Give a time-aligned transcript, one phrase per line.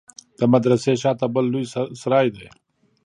[0.39, 1.65] د مدرسې شا ته بل لوى
[2.01, 2.47] سراى دى.